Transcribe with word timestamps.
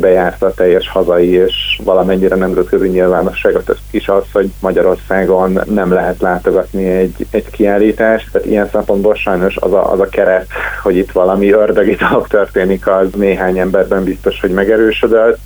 bejárta 0.00 0.46
a 0.46 0.54
teljes 0.54 0.88
hazai 0.88 1.28
és 1.28 1.80
valamennyire 1.84 2.36
nemzetközi 2.36 2.88
nyilvánosságot 2.88 3.76
is 3.90 4.08
az, 4.08 4.24
hogy 4.32 4.50
Magyarországon 4.60 5.60
nem 5.64 5.92
lehet 5.92 6.20
látogatni 6.20 6.88
egy, 6.88 7.26
egy 7.30 7.50
kiállítást, 7.50 8.32
tehát 8.32 8.48
ilyen 8.48 8.68
szempontból 8.72 9.14
sajnos 9.14 9.56
az 9.56 9.72
a, 9.72 9.92
az 9.92 10.00
a 10.00 10.08
keret, 10.08 10.46
hogy 10.82 10.96
itt 10.96 11.12
valami 11.12 11.50
ördögi 11.50 11.94
dolog 11.94 12.26
történik, 12.26 12.86
az 12.86 13.08
néhány 13.16 13.58
emberben 13.58 14.04
biztos, 14.04 14.40
hogy 14.40 14.50
megerősödött. 14.50 15.38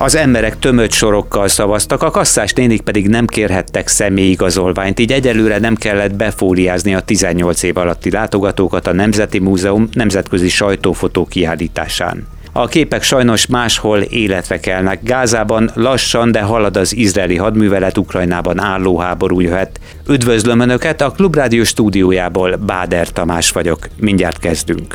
Az 0.00 0.14
emberek 0.14 0.58
tömött 0.58 0.92
sorokkal 0.92 1.48
szavaztak, 1.48 2.02
a 2.02 2.10
kasszás 2.10 2.52
nénik 2.52 2.80
pedig 2.80 3.08
nem 3.08 3.26
kérhettek 3.26 3.88
személyigazolványt, 3.88 4.98
így 4.98 5.12
egyelőre 5.12 5.58
nem 5.58 5.74
kellett 5.74 6.14
befóliázni 6.14 6.94
a 6.94 7.00
18 7.00 7.62
év 7.62 7.76
alatti 7.76 8.10
látogatókat 8.10 8.86
a 8.86 8.92
Nemzeti 8.92 9.38
Múzeum 9.38 9.88
nemzetközi 9.92 10.48
sajtófotó 10.48 11.26
kiállításán. 11.26 12.26
A 12.52 12.66
képek 12.66 13.02
sajnos 13.02 13.46
máshol 13.46 14.00
életre 14.00 14.60
kelnek. 14.60 15.02
Gázában 15.02 15.70
lassan, 15.74 16.32
de 16.32 16.40
halad 16.40 16.76
az 16.76 16.94
izraeli 16.96 17.36
hadművelet, 17.36 17.98
Ukrajnában 17.98 18.60
álló 18.60 18.98
háború 18.98 19.40
jöhet. 19.40 19.80
Üdvözlöm 20.08 20.60
Önöket, 20.60 21.00
a 21.00 21.10
Klubrádió 21.10 21.64
stúdiójából 21.64 22.56
Báder 22.56 23.08
Tamás 23.08 23.50
vagyok. 23.50 23.78
Mindjárt 23.96 24.38
kezdünk. 24.38 24.94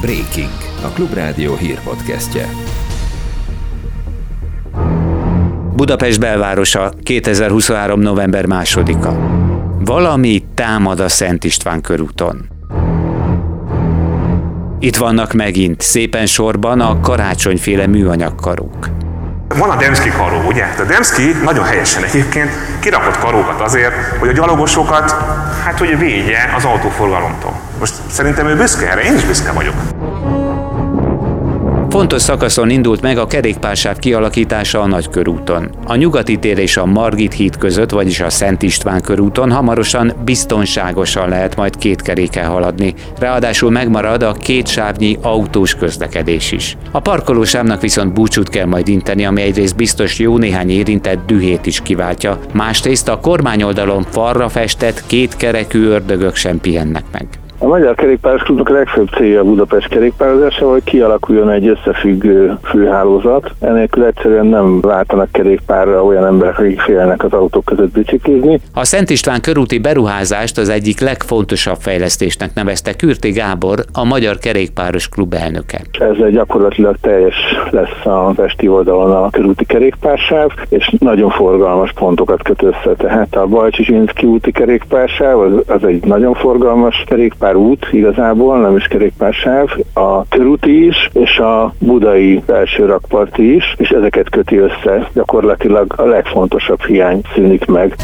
Breaking, 0.00 0.50
a 0.82 0.88
Klubrádió 0.88 1.56
hírpodcastje. 1.56 2.48
Budapest 5.82 6.20
belvárosa, 6.20 6.92
2023. 7.02 8.00
november 8.00 8.44
2-a. 8.48 9.12
Valami 9.84 10.44
támad 10.54 11.00
a 11.00 11.08
Szent 11.08 11.44
István 11.44 11.80
körúton. 11.80 12.48
Itt 14.78 14.96
vannak 14.96 15.32
megint, 15.32 15.80
szépen 15.80 16.26
sorban 16.26 16.80
a 16.80 17.00
karácsonyféle 17.00 17.86
műanyagkarók. 17.86 18.88
Van 19.48 19.70
a 19.70 19.76
Demszki 19.76 20.10
karó, 20.10 20.46
ugye? 20.46 20.64
A 20.78 20.82
Demszki 20.82 21.22
nagyon 21.44 21.64
helyesen 21.64 22.04
egyébként 22.04 22.50
kirakott 22.80 23.18
karókat 23.18 23.60
azért, 23.60 23.94
hogy 24.18 24.28
a 24.28 24.32
gyalogosokat, 24.32 25.10
hát 25.64 25.78
hogy 25.78 25.98
védje 25.98 26.52
az 26.56 26.64
autóforgalomtól. 26.64 27.60
Most 27.78 27.94
szerintem 28.08 28.46
ő 28.46 28.56
büszke 28.56 28.90
erre, 28.90 29.00
én 29.00 29.14
is 29.14 29.24
büszke 29.24 29.52
vagyok. 29.52 29.74
Fontos 31.92 32.22
szakaszon 32.22 32.70
indult 32.70 33.00
meg 33.00 33.18
a 33.18 33.26
kerékpársáv 33.26 33.98
kialakítása 33.98 34.80
a 34.80 34.86
Nagykörúton. 34.86 35.70
A 35.84 35.94
nyugati 35.94 36.38
tér 36.38 36.58
és 36.58 36.76
a 36.76 36.86
Margit 36.86 37.32
híd 37.32 37.56
között, 37.56 37.90
vagyis 37.90 38.20
a 38.20 38.30
Szent 38.30 38.62
István 38.62 39.00
körúton 39.00 39.50
hamarosan 39.50 40.12
biztonságosan 40.24 41.28
lehet 41.28 41.56
majd 41.56 41.76
két 41.76 42.02
kerékkel 42.02 42.50
haladni. 42.50 42.94
Ráadásul 43.18 43.70
megmarad 43.70 44.22
a 44.22 44.32
két 44.32 44.66
sávnyi 44.66 45.18
autós 45.22 45.74
közlekedés 45.74 46.52
is. 46.52 46.76
A 46.90 47.00
parkolósávnak 47.00 47.80
viszont 47.80 48.12
búcsút 48.12 48.48
kell 48.48 48.66
majd 48.66 48.88
inteni, 48.88 49.26
ami 49.26 49.42
egyrészt 49.42 49.76
biztos 49.76 50.18
jó 50.18 50.38
néhány 50.38 50.70
érintett 50.70 51.26
dühét 51.26 51.66
is 51.66 51.80
kiváltja, 51.80 52.38
másrészt 52.52 53.08
a 53.08 53.20
kormányoldalon 53.20 54.02
falra 54.10 54.48
festett 54.48 55.06
két 55.06 55.36
kerekű 55.36 55.86
ördögök 55.86 56.34
sem 56.34 56.60
pihennek 56.60 57.04
meg. 57.12 57.41
A 57.62 57.66
Magyar 57.66 57.94
Kerékpáros 57.94 58.42
Klubnak 58.42 58.68
a 58.68 58.72
legfőbb 58.72 59.08
célja 59.08 59.40
a 59.40 59.44
Budapest 59.44 59.88
kerékpározása, 59.88 60.70
hogy 60.70 60.84
kialakuljon 60.84 61.50
egy 61.50 61.66
összefüggő 61.66 62.58
főhálózat. 62.62 63.50
Enélkül 63.60 64.04
egyszerűen 64.04 64.46
nem 64.46 64.80
váltanak 64.80 65.32
kerékpárra 65.32 66.04
olyan 66.04 66.26
emberek, 66.26 66.58
akik 66.58 66.80
félnek 66.80 67.24
az 67.24 67.32
autók 67.32 67.64
között 67.64 67.92
biciklizni. 67.92 68.60
A 68.74 68.84
Szent 68.84 69.10
István 69.10 69.40
körúti 69.40 69.78
beruházást 69.78 70.58
az 70.58 70.68
egyik 70.68 71.00
legfontosav 71.00 71.76
fejlesztésnek 71.78 72.54
nevezte 72.54 72.94
Kürti 72.94 73.30
Gábor, 73.30 73.78
a 73.92 74.04
Magyar 74.04 74.38
Kerékpáros 74.38 75.08
Klub 75.08 75.34
elnöke. 75.34 75.80
Ezzel 75.92 76.30
gyakorlatilag 76.30 76.96
teljes 77.00 77.34
lesz 77.70 78.04
a 78.06 78.32
Pesti 78.36 78.68
oldalon 78.68 79.10
a 79.10 79.30
körúti 79.30 79.64
kerékpársáv, 79.64 80.50
és 80.68 80.94
nagyon 80.98 81.30
forgalmas 81.30 81.92
pontokat 81.92 82.42
köt 82.42 82.62
össze. 82.62 82.94
Tehát 82.96 83.36
a 83.36 83.46
Bajcsi 83.46 84.00
úti 84.22 84.52
kerékpársáv 84.52 85.38
az, 85.38 85.52
az 85.66 85.84
egy 85.84 86.04
nagyon 86.04 86.34
forgalmas 86.34 87.04
kerékpár 87.06 87.50
út 87.56 87.88
igazából, 87.90 88.60
nem 88.60 88.76
is 88.76 88.86
kerékpársáv, 88.86 89.70
a 89.92 90.28
körúti 90.28 90.86
is, 90.86 91.10
és 91.12 91.38
a 91.38 91.74
budai 91.78 92.42
belső 92.46 92.84
rakparti 92.86 93.54
is, 93.54 93.74
és 93.78 93.88
ezeket 93.88 94.30
köti 94.30 94.56
össze. 94.56 95.08
Gyakorlatilag 95.14 95.94
a 95.96 96.04
legfontosabb 96.04 96.82
hiány 96.82 97.20
szűnik 97.34 97.64
meg. 97.64 97.96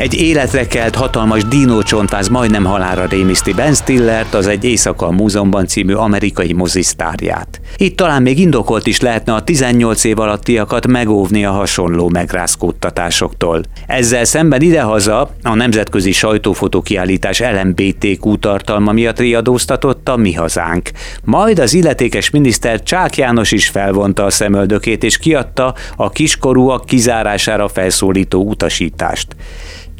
Egy 0.00 0.14
életre 0.14 0.66
kelt 0.66 0.94
hatalmas 0.94 1.44
dinócsontváz 1.44 2.28
majdnem 2.28 2.64
halára 2.64 3.04
rémiszti 3.04 3.52
Ben 3.52 3.74
Stillert, 3.74 4.34
az 4.34 4.46
egy 4.46 4.64
Éjszaka 4.64 5.06
a 5.06 5.10
Múzeumban 5.10 5.66
című 5.66 5.92
amerikai 5.92 6.52
mozisztárját. 6.52 7.59
Itt 7.76 7.96
talán 7.96 8.22
még 8.22 8.38
indokolt 8.38 8.86
is 8.86 9.00
lehetne 9.00 9.34
a 9.34 9.42
18 9.42 10.04
év 10.04 10.18
alattiakat 10.18 10.86
megóvni 10.86 11.44
a 11.44 11.50
hasonló 11.50 12.08
megrázkódtatásoktól. 12.08 13.62
Ezzel 13.86 14.24
szemben 14.24 14.60
idehaza 14.60 15.30
a 15.42 15.54
nemzetközi 15.54 16.12
sajtófotókiállítás 16.12 17.40
LMBTQ 17.40 18.38
tartalma 18.38 18.92
miatt 18.92 19.18
riadóztatott 19.18 20.08
a 20.08 20.16
Mi 20.16 20.32
Hazánk. 20.32 20.90
Majd 21.24 21.58
az 21.58 21.74
illetékes 21.74 22.30
miniszter 22.30 22.82
Csák 22.82 23.16
János 23.16 23.52
is 23.52 23.68
felvonta 23.68 24.24
a 24.24 24.30
szemöldökét 24.30 25.04
és 25.04 25.18
kiadta 25.18 25.74
a 25.96 26.10
kiskorúak 26.10 26.86
kizárására 26.86 27.68
felszólító 27.68 28.44
utasítást. 28.44 29.36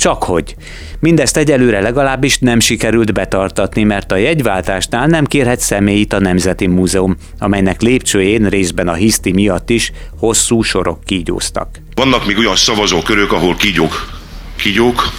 Csak 0.01 0.23
hogy. 0.23 0.57
Mindezt 1.01 1.37
egyelőre 1.37 1.81
legalábbis 1.81 2.39
nem 2.39 2.61
sikerült 2.61 3.13
betartatni, 3.13 3.83
mert 3.83 4.13
a 4.13 4.17
jegyváltásnál 4.17 5.07
nem 5.07 5.25
kérhet 5.25 5.61
személyit 5.61 6.13
a 6.13 6.21
Nemzeti 6.21 6.67
Múzeum, 6.67 7.17
amelynek 7.61 7.83
lépcsőjén 7.83 8.49
részben 8.49 8.89
a 8.89 8.93
hiszti 8.93 9.33
miatt 9.33 9.71
is 9.71 9.93
hosszú 10.19 10.63
sorok 10.63 11.05
kígyóztak. 11.05 11.69
Vannak 11.95 12.27
még 12.27 12.39
olyan 12.39 12.57
szavazókörök, 12.57 13.33
ahol 13.33 13.57
kígyók 13.57 14.19
kígyók 14.57 15.13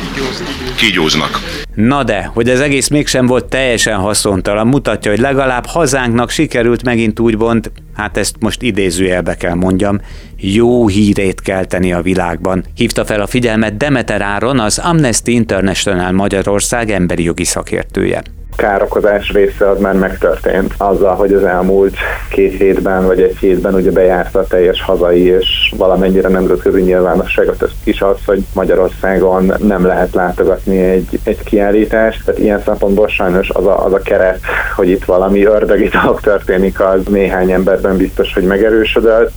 kígyóznak. 0.76 1.40
Na 1.76 2.04
de, 2.04 2.30
hogy 2.34 2.50
ez 2.50 2.60
egész 2.60 2.88
mégsem 2.88 3.26
volt 3.26 3.46
teljesen 3.46 3.98
haszontalan, 3.98 4.68
mutatja, 4.68 5.12
hogy 5.12 5.20
legalább 5.20 5.66
hazánknak 5.66 6.30
sikerült 6.30 6.84
megint 6.84 7.20
úgymond, 7.20 7.72
hát 7.96 8.18
ezt 8.18 8.36
most 8.40 8.62
idézőjelbe 8.62 9.36
kell 9.36 9.54
mondjam, 9.54 10.02
jó 10.38 10.88
hírét 10.88 11.42
kelteni 11.42 11.94
a 11.94 12.02
világban. 12.02 12.64
Hívta 12.76 13.06
fel 13.06 13.22
a 13.22 13.28
figyelmet 13.28 13.78
Demeter 13.78 14.22
Áron, 14.22 14.60
az 14.60 14.78
Amnesty 14.78 15.28
International 15.28 16.12
Magyarország 16.12 16.92
emberi 16.92 17.24
jogi 17.24 17.46
szakértője 17.46 18.24
károkozás 18.56 19.32
része 19.32 19.70
az 19.70 19.80
már 19.80 19.94
megtörtént. 19.94 20.74
Azzal, 20.78 21.16
hogy 21.16 21.34
az 21.34 21.44
elmúlt 21.44 21.96
két 22.30 22.58
hétben 22.58 23.06
vagy 23.06 23.22
egy 23.22 23.38
hétben 23.38 23.74
ugye 23.74 23.92
bejárta 23.92 24.40
a 24.40 24.48
teljes 24.48 24.82
hazai 24.82 25.26
és 25.26 25.74
valamennyire 25.78 26.28
nemzetközi 26.28 26.82
nyilvánosságot, 26.82 27.70
is 27.84 28.02
az, 28.02 28.18
hogy 28.26 28.44
Magyarországon 28.54 29.54
nem 29.58 29.86
lehet 29.86 30.14
látogatni 30.14 30.80
egy, 30.80 31.20
egy 31.24 31.44
kiállítást. 31.44 32.26
Tehát 32.26 32.42
ilyen 32.42 32.62
szempontból 32.66 33.08
sajnos 33.08 33.50
az 33.50 33.66
a, 33.66 33.86
az 33.86 33.94
a 33.94 34.00
keret, 34.00 34.40
hogy 34.76 34.90
itt 34.90 35.06
valami 35.06 35.44
ördögi 35.44 35.88
dolog 35.88 36.20
történik, 36.20 36.80
az 36.80 37.06
néhány 37.06 37.52
emberben 37.52 37.98
biztos, 37.98 38.34
hogy 38.34 38.44
megerősödött. 38.44 39.32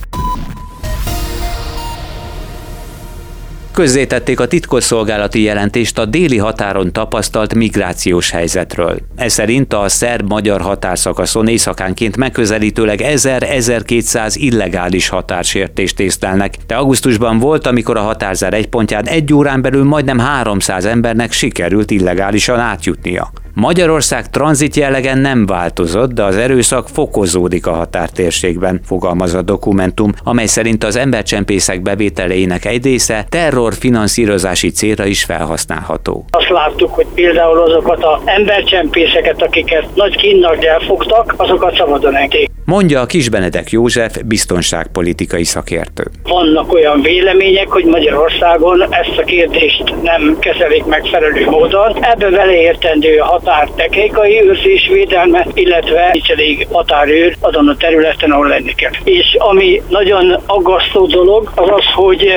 Közzétették 3.75 4.39
a 4.39 4.47
titkosszolgálati 4.47 5.41
jelentést 5.41 5.99
a 5.99 6.05
déli 6.05 6.37
határon 6.37 6.93
tapasztalt 6.93 7.55
migrációs 7.55 8.29
helyzetről. 8.29 8.97
Ez 9.15 9.33
szerint 9.33 9.73
a 9.73 9.89
szerb-magyar 9.89 10.61
határszakaszon 10.61 11.47
éjszakánként 11.47 12.17
megközelítőleg 12.17 12.99
1000-1200 13.03 14.33
illegális 14.33 15.07
határsértést 15.07 15.99
észlelnek, 15.99 16.55
de 16.67 16.75
augusztusban 16.75 17.39
volt, 17.39 17.67
amikor 17.67 17.97
a 17.97 18.01
határzár 18.01 18.53
egy 18.53 18.67
pontján 18.67 19.07
egy 19.07 19.33
órán 19.33 19.61
belül 19.61 19.83
majdnem 19.83 20.19
300 20.19 20.85
embernek 20.85 21.31
sikerült 21.31 21.91
illegálisan 21.91 22.59
átjutnia. 22.59 23.31
Magyarország 23.57 24.29
tranzit 24.29 24.75
jellegen 24.75 25.17
nem 25.17 25.45
változott, 25.45 26.11
de 26.11 26.23
az 26.23 26.35
erőszak 26.35 26.87
fokozódik 26.89 27.67
a 27.67 27.71
határtérségben, 27.71 28.79
fogalmaz 28.85 29.33
a 29.33 29.41
dokumentum, 29.41 30.11
amely 30.23 30.45
szerint 30.45 30.83
az 30.83 30.95
embercsempészek 30.95 31.81
bevételeinek 31.81 32.65
egy 32.65 32.83
része 32.83 33.25
terrorfinanszírozási 33.29 34.69
célra 34.69 35.05
is 35.05 35.23
felhasználható. 35.23 36.25
Azt 36.29 36.49
láttuk, 36.49 36.93
hogy 36.93 37.05
például 37.13 37.59
azokat 37.59 38.03
az 38.03 38.21
embercsempészeket, 38.25 39.41
akiket 39.41 39.87
nagy 39.95 40.15
kínnak 40.15 40.65
elfogtak, 40.65 41.33
azokat 41.37 41.75
szabadon 41.75 42.15
engedték. 42.15 42.49
Mondja 42.65 43.01
a 43.01 43.05
Kisbenedek 43.05 43.69
József 43.69 44.17
biztonságpolitikai 44.25 45.43
szakértő. 45.43 46.03
Vannak 46.23 46.73
olyan 46.73 47.01
vélemények, 47.01 47.67
hogy 47.67 47.85
Magyarországon 47.85 48.81
ezt 48.81 49.17
a 49.17 49.23
kérdést 49.23 49.83
nem 50.01 50.37
kezelik 50.39 50.85
megfelelő 50.85 51.45
módon. 51.49 52.03
Ebbe 52.03 52.29
beleértendő 52.29 53.17
a 53.17 53.39
határ 53.45 53.69
technikai 53.75 54.41
őrzés 54.41 54.87
védelme, 54.87 55.47
illetve 55.53 56.09
nincs 56.11 56.29
elég 56.29 56.67
határőr 56.71 57.35
azon 57.39 57.67
a 57.67 57.75
területen, 57.75 58.31
ahol 58.31 58.47
lenni 58.47 58.73
kell. 58.73 58.91
És 59.03 59.35
ami 59.39 59.81
nagyon 59.89 60.39
aggasztó 60.45 61.05
dolog, 61.05 61.51
az 61.55 61.69
az, 61.69 61.85
hogy 61.93 62.29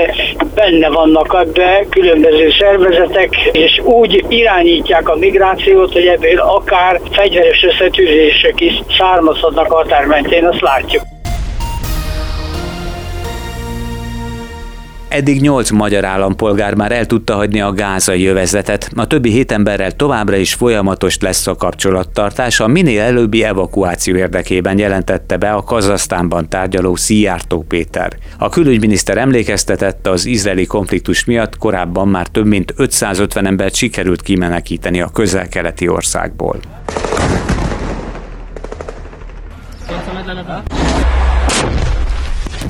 benne 0.54 0.88
vannak 0.88 1.36
ebbe 1.40 1.86
különböző 1.90 2.50
szervezetek, 2.58 3.36
és 3.52 3.80
úgy 3.84 4.24
irányítják 4.28 5.08
a 5.08 5.16
migrációt, 5.16 5.92
hogy 5.92 6.06
ebből 6.06 6.38
akár 6.38 7.00
fegyveres 7.10 7.62
összetűzések 7.62 8.60
is 8.60 8.82
származhatnak 8.98 9.72
határmentén, 9.72 10.46
azt 10.46 10.60
látjuk. 10.60 11.02
Eddig 15.08 15.40
nyolc 15.40 15.70
magyar 15.70 16.04
állampolgár 16.04 16.74
már 16.74 16.92
el 16.92 17.06
tudta 17.06 17.34
hagyni 17.34 17.60
a 17.60 17.72
gázai 17.72 18.26
övezetet. 18.26 18.90
A 18.96 19.06
többi 19.06 19.30
hét 19.30 19.52
emberrel 19.52 19.92
továbbra 19.92 20.36
is 20.36 20.54
folyamatos 20.54 21.18
lesz 21.18 21.46
a 21.46 21.54
kapcsolattartás. 21.54 22.60
A 22.60 22.66
minél 22.66 23.00
előbbi 23.00 23.44
evakuáció 23.44 24.16
érdekében 24.16 24.78
jelentette 24.78 25.36
be 25.36 25.50
a 25.50 25.62
Kazasztánban 25.62 26.48
tárgyaló 26.48 26.96
Szijjártó 26.96 27.64
Péter. 27.68 28.12
A 28.38 28.48
külügyminiszter 28.48 29.18
emlékeztetett, 29.18 30.06
az 30.06 30.24
izraeli 30.24 30.66
konfliktus 30.66 31.24
miatt 31.24 31.56
korábban 31.56 32.08
már 32.08 32.26
több 32.26 32.46
mint 32.46 32.72
550 32.76 33.46
embert 33.46 33.74
sikerült 33.74 34.22
kimenekíteni 34.22 35.00
a 35.00 35.08
közel-keleti 35.08 35.88
országból. 35.88 36.60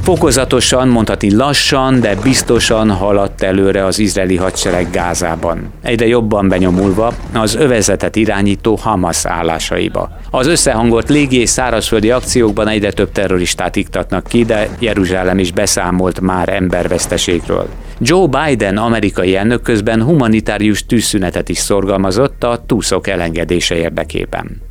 Fokozatosan, 0.08 0.88
mondhatni 0.88 1.34
lassan, 1.34 2.00
de 2.00 2.14
biztosan 2.22 2.90
haladt 2.90 3.42
előre 3.42 3.84
az 3.84 3.98
izraeli 3.98 4.36
hadsereg 4.36 4.90
Gázában. 4.90 5.72
Egyre 5.82 6.06
jobban 6.06 6.48
benyomulva 6.48 7.12
az 7.34 7.54
övezetet 7.54 8.16
irányító 8.16 8.74
Hamas 8.74 9.24
állásaiba. 9.24 10.10
Az 10.30 10.46
összehangolt 10.46 11.08
légi 11.08 11.40
és 11.40 11.48
szárazföldi 11.48 12.10
akciókban 12.10 12.68
egyre 12.68 12.92
több 12.92 13.12
terroristát 13.12 13.76
iktatnak 13.76 14.24
ki, 14.26 14.44
de 14.44 14.68
Jeruzsálem 14.78 15.38
is 15.38 15.52
beszámolt 15.52 16.20
már 16.20 16.48
emberveszteségről. 16.48 17.68
Joe 17.98 18.26
Biden 18.26 18.76
amerikai 18.76 19.36
elnök 19.36 19.62
közben 19.62 20.02
humanitárius 20.02 20.86
tűzszünetet 20.86 21.48
is 21.48 21.58
szorgalmazott 21.58 22.44
a 22.44 22.62
túszok 22.66 23.06
elengedése 23.06 23.74
érdekében. 23.76 24.67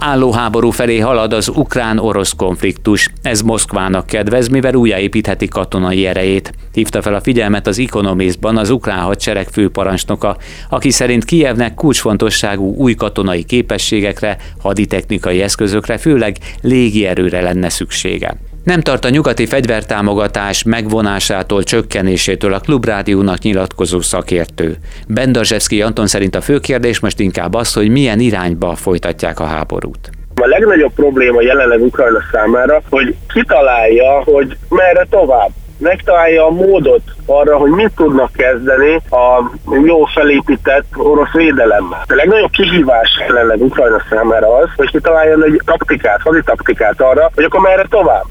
Álló 0.00 0.32
háború 0.32 0.70
felé 0.70 0.98
halad 0.98 1.32
az 1.32 1.48
ukrán-orosz 1.48 2.32
konfliktus. 2.36 3.08
Ez 3.22 3.40
Moszkvának 3.40 4.06
kedvez, 4.06 4.48
mivel 4.48 4.74
újjáépítheti 4.74 5.48
katonai 5.48 6.06
erejét. 6.06 6.52
Hívta 6.72 7.02
fel 7.02 7.14
a 7.14 7.20
figyelmet 7.20 7.66
az 7.66 7.78
Economistban 7.78 8.56
az 8.56 8.70
ukrán 8.70 8.98
hadsereg 8.98 9.48
főparancsnoka, 9.48 10.36
aki 10.68 10.90
szerint 10.90 11.24
Kijevnek 11.24 11.74
kulcsfontosságú 11.74 12.74
új 12.74 12.94
katonai 12.94 13.44
képességekre, 13.44 14.36
haditechnikai 14.58 15.42
eszközökre, 15.42 15.98
főleg 15.98 16.36
légierőre 16.60 17.40
lenne 17.40 17.68
szüksége. 17.68 18.49
Nem 18.64 18.80
tart 18.80 19.04
a 19.04 19.08
nyugati 19.08 19.46
fegyvertámogatás 19.46 20.62
megvonásától, 20.62 21.62
csökkenésétől 21.62 22.52
a 22.52 22.58
klubrádiónak 22.58 23.38
nyilatkozó 23.38 24.00
szakértő. 24.00 24.76
Bendarzseszki 25.08 25.82
Anton 25.82 26.06
szerint 26.06 26.34
a 26.34 26.40
fő 26.40 26.58
kérdés 26.58 27.00
most 27.00 27.20
inkább 27.20 27.54
az, 27.54 27.72
hogy 27.72 27.90
milyen 27.90 28.20
irányba 28.20 28.74
folytatják 28.74 29.40
a 29.40 29.44
háborút. 29.44 30.10
A 30.34 30.46
legnagyobb 30.46 30.92
probléma 30.92 31.40
jelenleg 31.40 31.82
Ukrajna 31.82 32.20
számára, 32.32 32.82
hogy 32.90 33.14
kitalálja, 33.32 34.22
hogy 34.24 34.56
merre 34.68 35.06
tovább 35.10 35.50
megtalálja 35.80 36.46
a 36.46 36.50
módot 36.50 37.02
arra, 37.26 37.56
hogy 37.56 37.70
mit 37.70 37.92
tudnak 37.96 38.32
kezdeni 38.32 38.94
a 39.10 39.50
jó 39.84 40.04
felépített 40.04 40.84
orosz 40.96 41.32
védelemmel. 41.32 42.04
A 42.06 42.14
legnagyobb 42.14 42.50
kihívás 42.50 43.08
jelenleg 43.26 43.62
Ukrajna 43.62 44.02
számára 44.10 44.56
az, 44.56 44.68
hogy 44.76 44.90
kitaláljon 44.90 45.44
egy 45.44 45.60
taktikát, 45.64 46.20
hadi 46.20 46.40
taktikát 46.44 47.00
arra, 47.00 47.30
hogy 47.34 47.44
akkor 47.44 47.60
merre 47.60 47.86
tovább. 47.90 48.24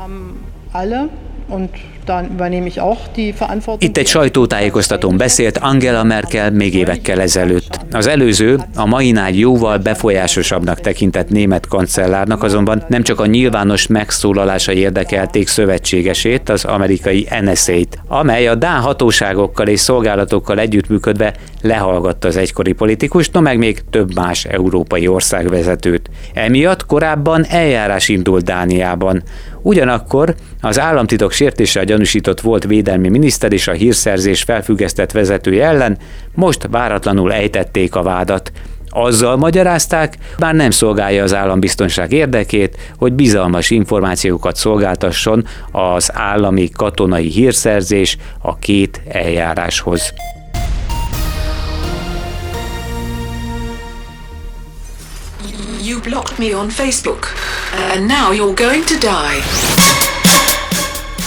haben 0.00 0.44
alle 0.72 1.10
Itt 3.78 3.96
egy 3.96 4.06
sajtótájékoztatón 4.06 5.16
beszélt 5.16 5.58
Angela 5.58 6.02
Merkel 6.02 6.50
még 6.50 6.74
évekkel 6.74 7.20
ezelőtt. 7.20 7.80
Az 7.92 8.06
előző, 8.06 8.58
a 8.74 8.86
mainál 8.86 9.30
jóval 9.30 9.78
befolyásosabbnak 9.78 10.80
tekintett 10.80 11.28
német 11.28 11.66
kancellárnak 11.66 12.42
azonban 12.42 12.84
nem 12.88 13.02
csak 13.02 13.20
a 13.20 13.26
nyilvános 13.26 13.86
megszólalása 13.86 14.72
érdekelték 14.72 15.48
szövetségesét, 15.48 16.48
az 16.48 16.64
amerikai 16.64 17.28
NSA-t, 17.40 17.98
amely 18.08 18.48
a 18.48 18.54
Dán 18.54 18.80
hatóságokkal 18.80 19.66
és 19.66 19.80
szolgálatokkal 19.80 20.58
együttműködve 20.58 21.34
lehallgatta 21.62 22.28
az 22.28 22.36
egykori 22.36 22.72
politikust, 22.72 23.32
no 23.32 23.40
meg 23.40 23.58
még 23.58 23.82
több 23.90 24.14
más 24.14 24.44
európai 24.44 25.06
országvezetőt. 25.06 26.10
Emiatt 26.34 26.86
korábban 26.86 27.44
eljárás 27.48 28.08
indult 28.08 28.44
Dániában. 28.44 29.22
Ugyanakkor 29.62 30.34
az 30.60 30.78
államtitok 30.78 31.32
sértéssel 31.32 31.84
gyanúsított 31.84 32.40
volt 32.40 32.64
védelmi 32.64 33.08
miniszter 33.08 33.52
és 33.52 33.68
a 33.68 33.72
hírszerzés 33.72 34.42
felfüggesztett 34.42 35.12
vezetője 35.12 35.66
ellen 35.66 35.98
most 36.34 36.66
váratlanul 36.70 37.32
ejtették 37.32 37.94
a 37.94 38.02
vádat. 38.02 38.52
Azzal 38.92 39.36
magyarázták, 39.36 40.16
bár 40.38 40.54
nem 40.54 40.70
szolgálja 40.70 41.22
az 41.22 41.34
állambiztonság 41.34 42.12
érdekét, 42.12 42.76
hogy 42.98 43.12
bizalmas 43.12 43.70
információkat 43.70 44.56
szolgáltasson 44.56 45.46
az 45.70 46.10
állami 46.14 46.70
katonai 46.70 47.28
hírszerzés 47.28 48.16
a 48.42 48.58
két 48.58 49.00
eljáráshoz. 49.08 50.12
You 55.82 56.00
blocked 56.00 56.38
me 56.38 56.56
on 56.56 56.68
Facebook, 56.68 57.26
and 57.94 58.06
now 58.06 58.32
you're 58.32 58.54
going 58.54 58.84
to 58.84 58.98
die. 58.98 59.89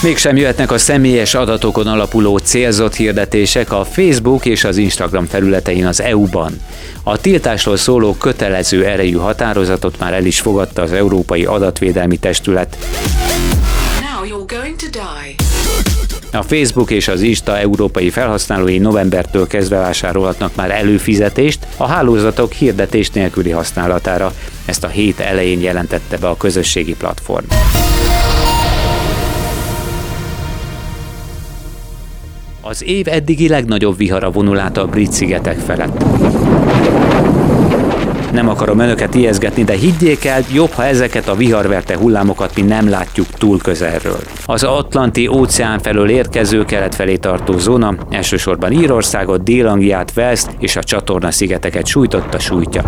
Mégsem 0.04 0.36
jöhetnek 0.36 0.70
a 0.70 0.78
személyes 0.78 1.34
adatokon 1.34 1.86
alapuló 1.86 2.38
célzott 2.38 2.94
hirdetések 2.94 3.72
a 3.72 3.84
Facebook 3.84 4.46
és 4.46 4.64
az 4.64 4.76
Instagram 4.76 5.26
felületein 5.26 5.86
az 5.86 6.00
EU-ban. 6.00 6.60
A 7.02 7.16
tiltásról 7.16 7.76
szóló 7.76 8.14
kötelező 8.14 8.84
erejű 8.84 9.16
határozatot 9.16 9.98
már 9.98 10.12
el 10.12 10.24
is 10.24 10.40
fogadta 10.40 10.82
az 10.82 10.92
Európai 10.92 11.44
Adatvédelmi 11.44 12.16
Testület. 12.16 12.76
A 16.32 16.42
Facebook 16.42 16.90
és 16.90 17.08
az 17.08 17.20
Insta 17.20 17.58
európai 17.58 18.10
felhasználói 18.10 18.78
novembertől 18.78 19.46
kezdve 19.46 19.78
vásárolhatnak 19.78 20.54
már 20.54 20.70
előfizetést 20.70 21.66
a 21.76 21.86
hálózatok 21.86 22.52
hirdetés 22.52 23.10
nélküli 23.10 23.50
használatára. 23.50 24.32
Ezt 24.64 24.84
a 24.84 24.88
hét 24.88 25.20
elején 25.20 25.60
jelentette 25.60 26.16
be 26.16 26.28
a 26.28 26.36
közösségi 26.36 26.94
platform. 26.94 27.44
Az 32.66 32.84
év 32.84 33.08
eddigi 33.08 33.48
legnagyobb 33.48 33.96
vihara 33.96 34.30
vonul 34.30 34.58
át 34.58 34.76
a 34.76 34.86
brit 34.86 35.12
szigetek 35.12 35.58
felett. 35.58 36.04
Nem 38.32 38.48
akarom 38.48 38.78
önöket 38.78 39.14
ijeszgetni, 39.14 39.64
de 39.64 39.72
higgyék 39.72 40.24
el, 40.24 40.42
jobb, 40.52 40.70
ha 40.70 40.84
ezeket 40.84 41.28
a 41.28 41.34
viharverte 41.34 41.96
hullámokat 41.96 42.56
mi 42.56 42.62
nem 42.62 42.88
látjuk 42.88 43.26
túl 43.26 43.58
közelről. 43.58 44.20
Az 44.46 44.62
Atlanti 44.62 45.26
óceán 45.26 45.78
felől 45.78 46.08
érkező 46.08 46.64
kelet 46.64 46.94
felé 46.94 47.16
tartó 47.16 47.58
zóna 47.58 47.96
elsősorban 48.10 48.72
Írországot, 48.72 49.42
Dél-Angliát, 49.42 50.12
West 50.16 50.50
és 50.58 50.76
a 50.76 50.82
csatorna 50.82 51.30
szigeteket 51.30 51.86
sújtotta 51.86 52.38
sújtja. 52.38 52.84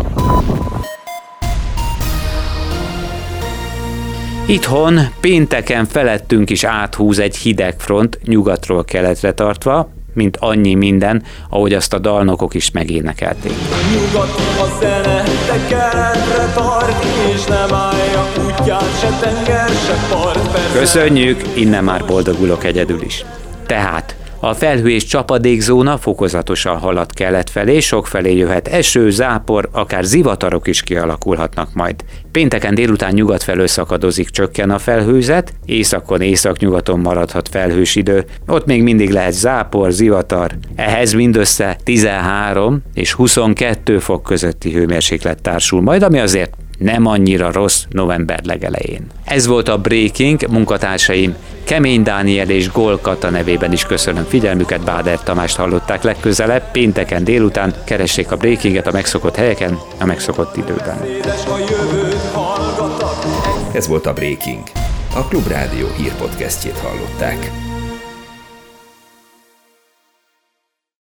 Itthon 4.49 5.01
pénteken 5.21 5.85
felettünk 5.85 6.51
is 6.51 6.65
áthúz 6.65 7.19
egy 7.19 7.37
hideg 7.37 7.75
front 7.79 8.19
nyugatról 8.25 8.85
keletre 8.85 9.33
tartva, 9.33 9.89
mint 10.13 10.37
annyi 10.37 10.75
minden, 10.75 11.23
ahogy 11.51 11.73
azt 11.73 11.93
a 11.93 11.99
dalnokok 11.99 12.55
is 12.55 12.71
megénekelték. 12.71 13.53
Nyugat 13.95 14.41
a 14.61 14.79
zene, 14.81 15.23
de 15.23 15.67
keletre 15.69 16.53
tart, 16.55 17.05
és 17.35 17.45
nem 17.45 17.75
állja 17.75 18.27
útján 18.47 18.91
se 19.01 19.19
tenger, 19.21 19.69
se 19.69 20.15
part. 20.15 20.73
Köszönjük, 20.73 21.43
innen 21.55 21.85
már 21.85 22.05
boldogulok 22.05 22.65
egyedül 22.65 23.03
is. 23.03 23.25
Tehát 23.67 24.17
a 24.49 24.55
felhő 24.55 24.91
és 24.91 25.05
csapadékzóna 25.05 25.99
fokozatosan 25.99 26.79
halad 26.79 27.13
kelet 27.13 27.51
felé, 27.51 27.81
sok 27.81 28.07
felé 28.07 28.37
jöhet 28.37 28.69
eső, 28.69 29.11
zápor, 29.11 29.69
akár 29.73 30.05
zivatarok 30.05 30.67
is 30.67 30.83
kialakulhatnak 30.83 31.69
majd. 31.73 31.95
Pénteken 32.33 32.75
délután 32.75 33.13
nyugat 33.13 33.43
felől 33.43 33.67
szakadozik, 33.67 34.29
csökken 34.29 34.71
a 34.71 34.79
felhőzet, 34.79 35.53
északon 35.65 36.21
északnyugaton 36.21 37.01
maradhat 37.01 37.49
felhős 37.49 37.97
idő, 37.97 38.25
ott 38.47 38.67
még 38.67 38.83
mindig 38.83 39.11
lehet 39.11 39.33
zápor, 39.33 39.91
zivatar. 39.93 40.51
Ehhez 40.77 41.13
mindössze 41.13 41.77
13 41.85 42.83
és 42.95 43.13
22 43.13 43.99
fok 43.99 44.23
közötti 44.23 44.73
hőmérséklet 44.73 45.43
társul 45.43 45.81
majd, 45.81 46.03
ami 46.03 46.19
azért 46.19 46.55
nem 46.79 47.07
annyira 47.07 47.53
rossz 47.53 47.85
november 47.89 48.41
legelején. 48.45 49.07
Ez 49.25 49.47
volt 49.47 49.69
a 49.69 49.79
Breaking, 49.79 50.49
munkatársaim 50.51 51.37
Kemény 51.65 52.03
Dániel 52.03 52.51
és 52.51 52.71
Gól 52.71 53.01
nevében 53.31 53.73
is 53.73 53.85
köszönöm 53.85 54.25
figyelmüket, 54.25 54.85
Báder 54.85 55.23
Tamást 55.23 55.57
hallották 55.57 56.03
legközelebb, 56.03 56.71
pénteken 56.71 57.25
délután, 57.25 57.75
keressék 57.85 58.31
a 58.31 58.37
Breakinget 58.37 58.87
a 58.87 58.93
megszokott 58.93 59.37
helyeken, 59.37 59.79
a 60.01 60.05
megszokott 60.05 60.57
időben. 60.57 60.97
Ez 63.73 63.89
volt 63.89 64.07
a 64.07 64.13
Breaking. 64.13 64.63
A 65.15 65.25
Klubrádió 65.29 65.87
hírpodcastjét 65.97 66.79
hallották. 66.79 67.66